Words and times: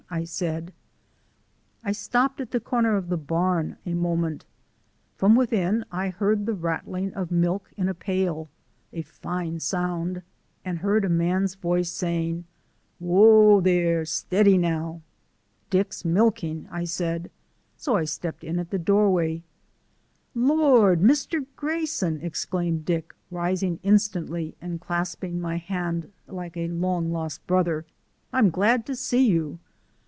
I 0.13 0.25
said. 0.25 0.73
I 1.85 1.93
stopped 1.93 2.41
at 2.41 2.51
the 2.51 2.59
corner 2.59 2.97
of 2.97 3.07
the 3.07 3.15
barn 3.15 3.77
for 3.81 3.91
a 3.91 3.95
moment. 3.95 4.43
From 5.15 5.37
within 5.37 5.85
I 5.89 6.09
heard 6.09 6.45
the 6.45 6.53
rattling 6.53 7.13
of 7.13 7.31
milk 7.31 7.71
in 7.77 7.87
a 7.87 7.93
pail 7.93 8.49
(a 8.91 9.03
fine 9.03 9.61
sound), 9.61 10.21
and 10.65 10.79
heard 10.79 11.05
a 11.05 11.09
man's 11.09 11.55
voice 11.55 11.89
saying: 11.91 12.43
"Whoa, 12.99 13.61
there! 13.61 14.03
Stiddy 14.03 14.57
now!" 14.57 15.01
"Dick's 15.69 16.03
milking," 16.03 16.67
I 16.69 16.83
said. 16.83 17.31
So 17.77 17.95
I 17.95 18.03
stepped 18.03 18.43
in 18.43 18.59
at 18.59 18.69
the 18.69 18.79
doorway. 18.79 19.43
"Lord, 20.35 20.99
Mr. 20.99 21.45
Grayson!" 21.55 22.19
exclaimed 22.21 22.83
Dick, 22.83 23.15
rising 23.31 23.79
instantly 23.81 24.55
and 24.61 24.81
clasping 24.81 25.39
my 25.39 25.55
hand 25.55 26.11
like 26.27 26.57
a 26.57 26.67
long 26.67 27.13
lost 27.13 27.47
brother. 27.47 27.85
"I'm 28.33 28.49
glad 28.49 28.85
to 28.87 28.95
see 28.97 29.25
you!" 29.25 29.59